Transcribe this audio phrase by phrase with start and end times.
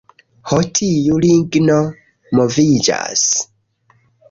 [0.51, 1.77] Ho tiu ligno
[2.41, 3.29] moviĝas...